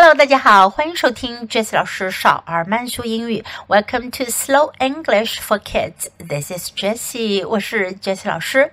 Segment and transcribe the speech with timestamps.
[0.00, 3.44] Hello，大家好，欢迎收听 Jessie 老师少儿慢速英语。
[3.66, 6.06] Welcome to Slow English for Kids.
[6.18, 8.72] This is Jessie，我是 Jessie 老师。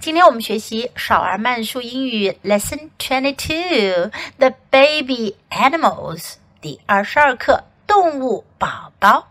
[0.00, 6.34] 今天我们学习少儿慢速英语 Lesson Twenty Two The Baby Animals.
[6.60, 9.28] 第二十二课动物宝宝。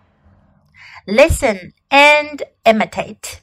[1.06, 3.40] Listen and imitate.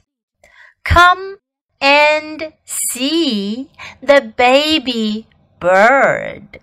[0.83, 1.37] Come
[1.77, 3.67] and see
[4.01, 5.27] the baby
[5.59, 6.59] bird.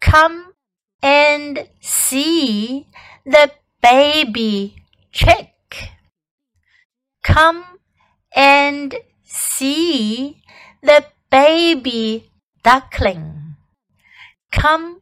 [0.00, 0.52] Come
[1.02, 2.86] and see
[3.24, 3.50] the
[3.82, 4.76] baby
[5.12, 5.52] chick.
[7.22, 7.64] Come
[8.34, 10.42] and see
[10.82, 12.30] the baby
[12.62, 13.56] duckling.
[14.52, 15.00] Come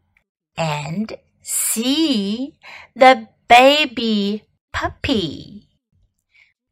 [0.56, 2.58] and see
[2.94, 5.68] the baby puppy.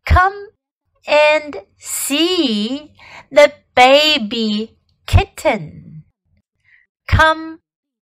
[0.06, 0.48] Come
[1.06, 2.92] and see
[3.30, 6.04] the baby kitten.
[7.06, 7.60] Come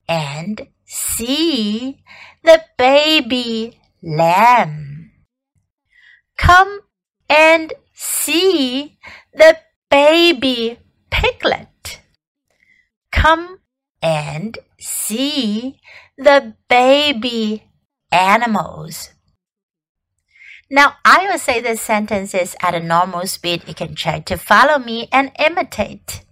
[0.09, 2.04] and see
[2.44, 5.11] the baby lamb.
[6.38, 6.80] Come
[7.30, 8.98] and see
[9.33, 9.59] the
[9.92, 10.80] baby
[11.11, 12.02] piglet.
[13.11, 13.59] Come
[14.02, 15.80] and see
[16.17, 17.66] the baby
[18.11, 19.11] animals.
[20.72, 23.64] Now, I will say the sentences at a normal speed.
[23.67, 26.26] You can try to follow me and imitate.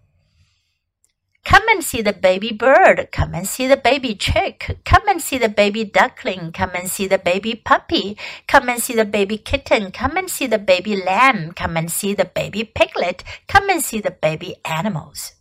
[1.47, 3.09] Come and see the baby bird.
[3.11, 4.79] Come and see the baby chick.
[4.85, 6.53] Come and see the baby duckling.
[6.53, 8.17] Come and see the baby puppy.
[8.47, 9.91] Come and see the baby kitten.
[9.91, 11.53] Come and see the baby lamb.
[11.53, 13.25] Come and see the baby piglet.
[13.49, 15.33] Come and see the baby animals.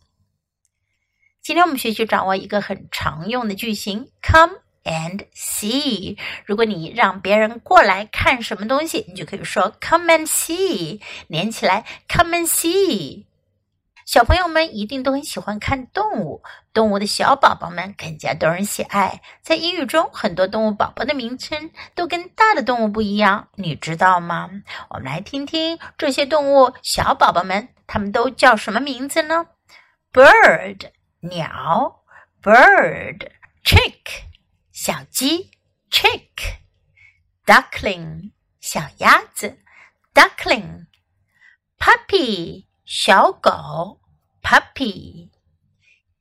[1.40, 6.16] 今天我们学习掌握一个很常用的句型，come and see。
[6.46, 13.24] 如果你让别人过来看什么东西，你就可以说 come and see，连起来 come and see。
[14.07, 16.41] 小朋友们一定都很喜欢看动物，
[16.71, 19.21] 动物的小宝宝们更加多人喜爱。
[19.41, 24.49] 在英语中，很多动物宝宝的名称都跟大的动物不一样，你知道吗？
[24.91, 29.45] 我们来听听这些动物小宝宝们，它们都叫什么名字呢
[30.13, 30.89] ？Bird。
[31.19, 32.03] 鸟
[32.41, 33.27] ，bird
[33.65, 34.21] chick
[34.71, 35.49] 小鸡
[35.91, 36.29] ，chick
[37.43, 39.57] duckling 小鸭子
[40.13, 40.85] ，duckling
[41.79, 43.99] puppy 小狗
[44.41, 45.29] ，puppy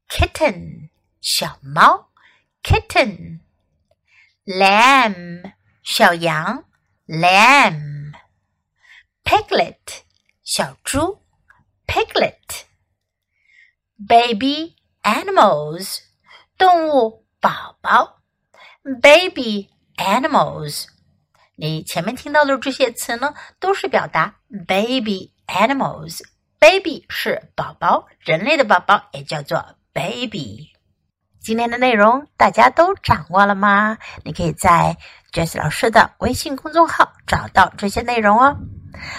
[0.08, 0.90] kitten
[1.20, 2.10] 小猫
[2.60, 3.38] ，kitten
[4.44, 5.52] lamb
[5.84, 6.64] 小羊
[7.06, 8.14] ，lamb
[9.22, 10.00] piglet
[10.42, 11.22] 小猪
[11.86, 12.64] ，piglet
[14.08, 16.00] baby animals
[16.58, 18.22] 动物宝宝
[19.00, 20.86] ，baby animals。
[21.54, 26.22] 你前面听到的这些词呢，都是表达 baby animals。
[26.58, 30.70] Baby 是宝宝，人类的宝宝也叫做 baby。
[31.40, 33.98] 今天的内容大家都掌握了吗？
[34.24, 34.96] 你可以在
[35.32, 38.56] Jess 老师的微信公众号找到这些内容哦。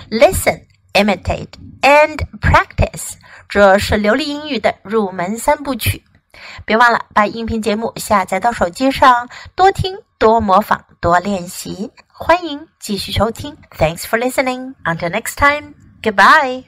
[0.10, 3.14] Listen, imitate, and practice。
[3.48, 6.04] 这是流利英语的入门三部曲，
[6.66, 11.92] 别忘了把音频节目下载到手机上，多听、多模仿、多练习。
[12.08, 13.56] 欢迎继续收听。
[13.78, 14.74] Thanks for listening.
[14.84, 15.76] Until next time.
[16.02, 16.68] Goodbye.